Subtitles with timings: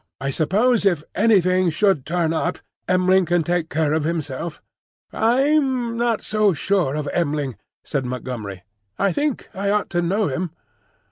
[0.19, 2.57] "I suppose if anything should turn up,
[2.89, 4.59] M'ling can take care of himself?"
[5.13, 8.63] "I'm not so sure of M'ling," said Montgomery.
[8.97, 10.49] "I think I ought to know him."